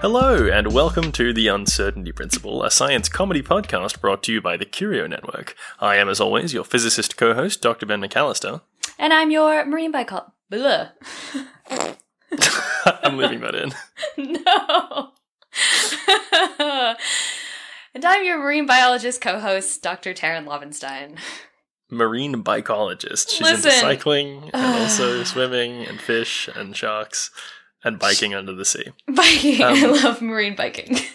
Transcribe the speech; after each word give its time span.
Hello, 0.00 0.48
and 0.48 0.72
welcome 0.72 1.12
to 1.12 1.34
The 1.34 1.48
Uncertainty 1.48 2.10
Principle, 2.10 2.62
a 2.62 2.70
science 2.70 3.06
comedy 3.10 3.42
podcast 3.42 4.00
brought 4.00 4.22
to 4.22 4.32
you 4.32 4.40
by 4.40 4.56
the 4.56 4.64
Curio 4.64 5.06
Network. 5.06 5.54
I 5.78 5.96
am, 5.96 6.08
as 6.08 6.22
always, 6.22 6.54
your 6.54 6.64
physicist 6.64 7.18
co 7.18 7.34
host, 7.34 7.60
Dr. 7.60 7.84
Ben 7.84 8.00
McAllister. 8.00 8.62
And 8.98 9.12
I'm 9.12 9.30
your 9.30 9.66
marine 9.66 9.92
biologist. 9.92 10.32
Blah. 10.48 10.88
I'm 12.84 13.18
leaving 13.18 13.40
that 13.40 13.54
in. 13.54 13.74
no. 14.16 15.10
and 17.94 18.02
I'm 18.02 18.24
your 18.24 18.38
marine 18.38 18.64
biologist 18.64 19.20
co-host, 19.20 19.82
Dr. 19.82 20.14
Taryn 20.14 20.46
Laubenstein. 20.46 21.18
Marine 21.90 22.42
bicologist. 22.42 23.28
She's 23.28 23.50
into 23.50 23.70
cycling 23.70 24.50
and 24.54 24.82
also 24.82 25.24
swimming 25.24 25.84
and 25.84 26.00
fish 26.00 26.48
and 26.54 26.74
sharks 26.74 27.30
and 27.84 27.98
biking 27.98 28.34
under 28.34 28.52
the 28.52 28.64
sea. 28.64 28.86
Biking. 29.08 29.62
I 29.62 29.82
Um, 29.82 29.92
love 29.92 30.20
marine 30.22 30.54
biking. 30.56 30.98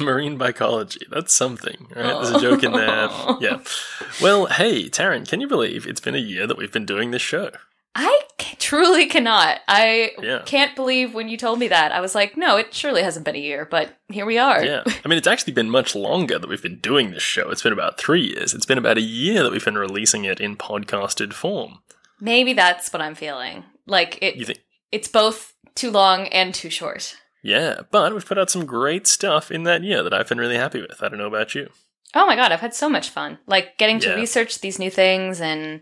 Marine 0.00 0.38
bycology. 0.38 1.02
That's 1.10 1.34
something, 1.34 1.86
right? 1.96 2.04
There's 2.12 2.30
a 2.30 2.40
joke 2.40 2.62
in 2.62 2.72
there. 2.72 3.08
Oh. 3.10 3.38
Yeah. 3.40 3.60
Well, 4.20 4.46
hey, 4.46 4.88
Taryn, 4.88 5.26
can 5.28 5.40
you 5.40 5.48
believe 5.48 5.86
it's 5.86 6.00
been 6.00 6.14
a 6.14 6.18
year 6.18 6.46
that 6.46 6.58
we've 6.58 6.72
been 6.72 6.84
doing 6.86 7.10
this 7.10 7.22
show? 7.22 7.50
I 7.94 8.20
c- 8.40 8.56
truly 8.58 9.06
cannot. 9.06 9.60
I 9.66 10.12
Yeah. 10.22 10.42
can't 10.44 10.76
believe 10.76 11.14
when 11.14 11.28
you 11.28 11.36
told 11.38 11.58
me 11.58 11.68
that. 11.68 11.90
I 11.92 12.00
was 12.00 12.14
like, 12.14 12.36
no, 12.36 12.56
it 12.58 12.74
surely 12.74 13.02
hasn't 13.02 13.24
been 13.24 13.34
a 13.34 13.38
year, 13.40 13.66
but 13.70 13.96
here 14.08 14.26
we 14.26 14.36
are. 14.36 14.62
Yeah. 14.62 14.82
I 14.86 15.08
mean, 15.08 15.16
it's 15.18 15.26
actually 15.26 15.54
been 15.54 15.70
much 15.70 15.94
longer 15.94 16.38
that 16.38 16.48
we've 16.48 16.62
been 16.62 16.80
doing 16.80 17.10
this 17.10 17.22
show. 17.22 17.50
It's 17.50 17.62
been 17.62 17.72
about 17.72 17.98
three 17.98 18.26
years. 18.26 18.52
It's 18.52 18.66
been 18.66 18.78
about 18.78 18.98
a 18.98 19.02
year 19.02 19.42
that 19.42 19.52
we've 19.52 19.64
been 19.64 19.78
releasing 19.78 20.24
it 20.24 20.38
in 20.38 20.56
podcasted 20.56 21.32
form. 21.32 21.78
Maybe 22.20 22.52
that's 22.52 22.92
what 22.92 23.00
I'm 23.00 23.14
feeling. 23.14 23.64
Like 23.86 24.18
it 24.20 24.36
You 24.36 24.44
think? 24.44 24.60
it's 24.92 25.08
both 25.08 25.54
too 25.74 25.90
long 25.90 26.26
and 26.28 26.54
too 26.54 26.70
short. 26.70 27.16
Yeah, 27.42 27.80
but 27.90 28.12
we've 28.12 28.26
put 28.26 28.38
out 28.38 28.50
some 28.50 28.66
great 28.66 29.06
stuff 29.06 29.50
in 29.50 29.62
that 29.62 29.82
year 29.82 30.02
that 30.02 30.12
I've 30.12 30.28
been 30.28 30.38
really 30.38 30.56
happy 30.56 30.80
with. 30.80 31.02
I 31.02 31.08
don't 31.08 31.18
know 31.18 31.26
about 31.28 31.54
you. 31.54 31.68
Oh 32.14 32.26
my 32.26 32.36
god, 32.36 32.52
I've 32.52 32.60
had 32.60 32.74
so 32.74 32.88
much 32.88 33.10
fun. 33.10 33.38
Like 33.46 33.76
getting 33.78 34.00
to 34.00 34.08
Yeah. 34.08 34.14
research 34.14 34.60
these 34.60 34.78
new 34.78 34.90
things 34.90 35.40
and 35.40 35.80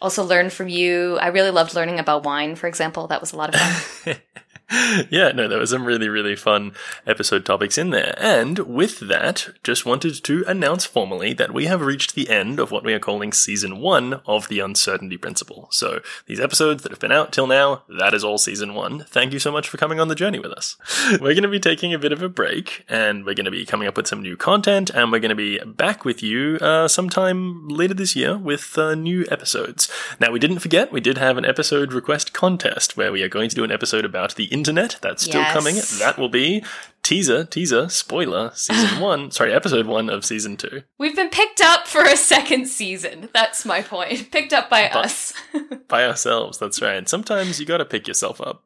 also 0.00 0.22
learn 0.24 0.50
from 0.50 0.68
you. 0.68 1.18
I 1.18 1.28
really 1.28 1.50
loved 1.50 1.74
learning 1.74 1.98
about 1.98 2.24
wine, 2.24 2.56
for 2.56 2.66
example. 2.66 3.06
That 3.06 3.20
was 3.20 3.32
a 3.32 3.36
lot 3.36 3.54
of 3.54 3.60
fun. 3.60 4.16
yeah, 5.10 5.32
no, 5.32 5.48
there 5.48 5.58
were 5.58 5.66
some 5.66 5.86
really, 5.86 6.08
really 6.10 6.36
fun 6.36 6.72
episode 7.06 7.46
topics 7.46 7.78
in 7.78 7.88
there. 7.88 8.14
And 8.18 8.58
with 8.58 9.00
that, 9.00 9.48
just 9.62 9.86
wanted 9.86 10.22
to 10.24 10.44
announce 10.46 10.84
formally 10.84 11.32
that 11.34 11.54
we 11.54 11.64
have 11.66 11.80
reached 11.80 12.14
the 12.14 12.28
end 12.28 12.60
of 12.60 12.70
what 12.70 12.84
we 12.84 12.92
are 12.92 12.98
calling 12.98 13.32
season 13.32 13.80
one 13.80 14.20
of 14.26 14.48
the 14.48 14.60
uncertainty 14.60 15.16
principle. 15.16 15.68
So 15.70 16.00
these 16.26 16.40
episodes 16.40 16.82
that 16.82 16.92
have 16.92 17.00
been 17.00 17.12
out 17.12 17.32
till 17.32 17.46
now, 17.46 17.82
that 17.88 18.12
is 18.12 18.22
all 18.22 18.36
season 18.36 18.74
one. 18.74 19.04
Thank 19.04 19.32
you 19.32 19.38
so 19.38 19.50
much 19.50 19.68
for 19.68 19.78
coming 19.78 20.00
on 20.00 20.08
the 20.08 20.14
journey 20.14 20.38
with 20.38 20.52
us. 20.52 20.76
We're 21.12 21.34
going 21.34 21.42
to 21.42 21.48
be 21.48 21.60
taking 21.60 21.94
a 21.94 21.98
bit 21.98 22.12
of 22.12 22.22
a 22.22 22.28
break 22.28 22.84
and 22.88 23.24
we're 23.24 23.34
going 23.34 23.46
to 23.46 23.50
be 23.50 23.64
coming 23.64 23.88
up 23.88 23.96
with 23.96 24.06
some 24.06 24.20
new 24.20 24.36
content 24.36 24.90
and 24.90 25.10
we're 25.10 25.18
going 25.18 25.30
to 25.30 25.34
be 25.34 25.58
back 25.60 26.04
with 26.04 26.22
you 26.22 26.58
uh, 26.60 26.88
sometime 26.88 27.68
later 27.68 27.94
this 27.94 28.14
year 28.14 28.36
with 28.36 28.76
uh, 28.76 28.94
new 28.94 29.24
episodes. 29.30 29.90
Now, 30.20 30.30
we 30.30 30.38
didn't 30.38 30.58
forget, 30.58 30.92
we 30.92 31.00
did 31.00 31.16
have 31.16 31.38
an 31.38 31.44
episode 31.44 31.92
request 31.92 32.32
contest 32.32 32.96
where 32.96 33.10
we 33.10 33.22
are 33.22 33.28
going 33.28 33.48
to 33.48 33.56
do 33.56 33.64
an 33.64 33.72
episode 33.72 34.04
about 34.04 34.34
the 34.34 34.52
internet. 34.58 34.98
That's 35.02 35.22
still 35.24 35.40
Yes. 35.40 35.52
coming. 35.52 35.76
That 35.98 36.18
will 36.18 36.28
be 36.28 36.64
teaser, 37.02 37.44
teaser, 37.44 37.88
spoiler, 37.88 38.50
season 38.54 39.00
one, 39.10 39.30
sorry, 39.30 39.52
episode 39.52 39.86
one 39.86 40.10
of 40.10 40.24
season 40.24 40.56
two. 40.56 40.82
We've 40.98 41.16
been 41.16 41.30
picked 41.30 41.60
up 41.60 41.86
for 41.88 42.02
a 42.02 42.16
second 42.16 42.66
season. 42.66 43.28
That's 43.32 43.64
my 43.64 43.82
point. 43.82 44.30
Picked 44.30 44.52
up 44.52 44.68
by 44.68 44.88
us. 44.88 45.32
By 45.88 46.04
ourselves, 46.06 46.58
that's 46.58 46.82
right. 46.82 47.08
Sometimes 47.08 47.58
you 47.58 47.64
gotta 47.64 47.86
pick 47.86 48.06
yourself 48.06 48.40
up. 48.42 48.62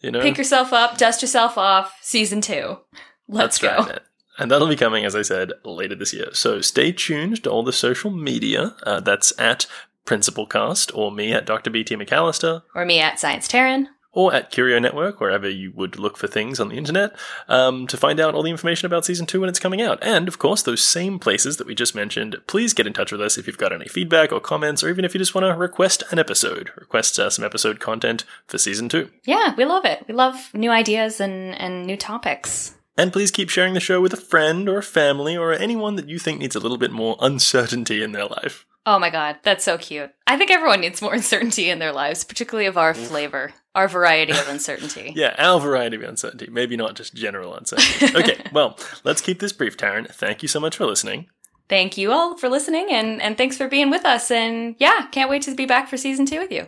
You 0.00 0.12
know? 0.12 0.20
Pick 0.20 0.38
yourself 0.38 0.72
up, 0.72 0.96
dust 0.98 1.20
yourself 1.20 1.58
off. 1.58 1.96
Season 2.00 2.40
two. 2.40 2.78
Let's 3.26 3.58
That's 3.58 3.76
go. 3.86 3.90
right. 3.92 3.98
And 4.38 4.50
that'll 4.50 4.68
be 4.68 4.76
coming, 4.76 5.04
as 5.04 5.16
I 5.16 5.22
said, 5.22 5.52
later 5.64 5.94
this 5.96 6.12
year. 6.12 6.28
So 6.32 6.60
stay 6.60 6.92
tuned 6.92 7.42
to 7.44 7.50
all 7.50 7.62
the 7.64 7.72
social 7.72 8.10
media. 8.10 8.74
Uh, 8.84 9.00
that's 9.00 9.32
at 9.38 9.66
PrincipleCast 10.06 10.90
or 10.96 11.10
me 11.10 11.32
at 11.32 11.46
Dr. 11.46 11.70
BT 11.70 11.96
McAllister 11.96 12.62
Or 12.74 12.84
me 12.84 13.00
at 13.00 13.18
Science 13.18 13.48
Taryn. 13.48 13.86
Or 14.14 14.32
at 14.32 14.50
Curio 14.50 14.78
Network, 14.78 15.20
wherever 15.20 15.48
you 15.48 15.72
would 15.74 15.98
look 15.98 16.16
for 16.16 16.26
things 16.26 16.58
on 16.58 16.68
the 16.68 16.76
internet, 16.76 17.14
um, 17.48 17.86
to 17.88 17.96
find 17.96 18.18
out 18.18 18.34
all 18.34 18.42
the 18.42 18.50
information 18.50 18.86
about 18.86 19.04
season 19.04 19.26
two 19.26 19.40
when 19.40 19.48
it's 19.48 19.58
coming 19.58 19.82
out. 19.82 19.98
And 20.02 20.28
of 20.28 20.38
course, 20.38 20.62
those 20.62 20.82
same 20.82 21.18
places 21.18 21.56
that 21.58 21.66
we 21.66 21.74
just 21.74 21.94
mentioned, 21.94 22.36
please 22.46 22.72
get 22.72 22.86
in 22.86 22.92
touch 22.92 23.12
with 23.12 23.20
us 23.20 23.36
if 23.36 23.46
you've 23.46 23.58
got 23.58 23.72
any 23.72 23.86
feedback 23.86 24.32
or 24.32 24.40
comments, 24.40 24.82
or 24.82 24.88
even 24.88 25.04
if 25.04 25.14
you 25.14 25.18
just 25.18 25.34
want 25.34 25.44
to 25.44 25.54
request 25.54 26.02
an 26.10 26.18
episode, 26.18 26.70
request 26.76 27.18
uh, 27.18 27.28
some 27.28 27.44
episode 27.44 27.80
content 27.80 28.24
for 28.46 28.56
season 28.56 28.88
two. 28.88 29.10
Yeah, 29.24 29.54
we 29.56 29.64
love 29.64 29.84
it. 29.84 30.04
We 30.08 30.14
love 30.14 30.50
new 30.54 30.70
ideas 30.70 31.20
and, 31.20 31.54
and 31.60 31.86
new 31.86 31.96
topics. 31.96 32.74
And 32.96 33.12
please 33.12 33.32
keep 33.32 33.50
sharing 33.50 33.74
the 33.74 33.80
show 33.80 34.00
with 34.00 34.12
a 34.12 34.16
friend 34.16 34.68
or 34.68 34.78
a 34.78 34.82
family 34.82 35.36
or 35.36 35.52
anyone 35.52 35.96
that 35.96 36.08
you 36.08 36.20
think 36.20 36.38
needs 36.38 36.54
a 36.54 36.60
little 36.60 36.78
bit 36.78 36.92
more 36.92 37.16
uncertainty 37.20 38.02
in 38.02 38.12
their 38.12 38.26
life. 38.26 38.64
Oh 38.86 38.98
my 38.98 39.08
god, 39.10 39.36
that's 39.42 39.64
so 39.64 39.78
cute. 39.78 40.10
I 40.26 40.36
think 40.36 40.50
everyone 40.50 40.80
needs 40.82 41.00
more 41.00 41.14
uncertainty 41.20 41.70
in 41.70 41.78
their 41.78 41.92
lives, 41.92 42.22
particularly 42.24 42.66
of 42.66 42.76
our 42.76 42.92
flavor, 42.94 43.52
our 43.74 43.88
variety 43.88 44.32
of 44.32 44.46
uncertainty. 44.48 45.12
yeah, 45.16 45.34
our 45.38 45.58
variety 45.58 45.96
of 45.96 46.02
uncertainty, 46.02 46.48
maybe 46.50 46.76
not 46.76 46.94
just 46.94 47.14
general 47.14 47.54
uncertainty. 47.54 48.14
okay, 48.18 48.42
well, 48.52 48.78
let's 49.04 49.20
keep 49.22 49.40
this 49.40 49.52
brief, 49.54 49.76
Taryn. 49.76 50.06
Thank 50.12 50.42
you 50.42 50.48
so 50.48 50.60
much 50.60 50.76
for 50.76 50.84
listening. 50.86 51.28
Thank 51.68 51.96
you 51.96 52.12
all 52.12 52.36
for 52.36 52.50
listening 52.50 52.88
and 52.90 53.22
and 53.22 53.38
thanks 53.38 53.56
for 53.56 53.68
being 53.68 53.88
with 53.88 54.04
us 54.04 54.30
and 54.30 54.74
yeah, 54.78 55.06
can't 55.12 55.30
wait 55.30 55.40
to 55.42 55.54
be 55.54 55.64
back 55.64 55.88
for 55.88 55.96
season 55.96 56.26
2 56.26 56.38
with 56.38 56.52
you. 56.52 56.66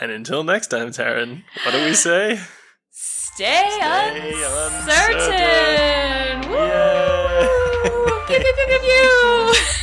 And 0.00 0.12
until 0.12 0.44
next 0.44 0.68
time, 0.68 0.90
Taryn, 0.90 1.42
what 1.64 1.72
do 1.72 1.84
we 1.84 1.94
say? 2.08 2.38
Stay, 2.92 3.66
Stay 3.70 4.44
uncertain. 4.44 5.16
uncertain. 5.18 6.50
Woo! 6.50 8.20
Pew, 8.28 8.36
pew, 8.38 8.52
pew, 8.54 8.66
pew, 8.68 8.78
pew. 8.78 9.79